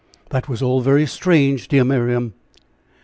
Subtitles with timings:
[0.31, 2.33] "That was all very strange, dear Miriam."